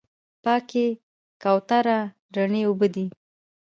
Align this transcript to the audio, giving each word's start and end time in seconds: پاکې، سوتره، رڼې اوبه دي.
پاکې، 0.43 0.85
سوتره، 1.41 1.99
رڼې 2.35 2.61
اوبه 2.67 2.87
دي. 2.95 3.05